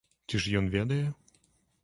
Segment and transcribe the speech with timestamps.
[0.31, 1.03] Ці ж ён ведае?